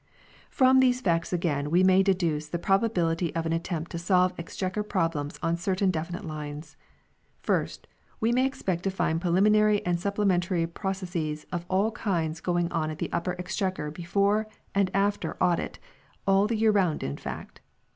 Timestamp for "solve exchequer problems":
3.99-5.37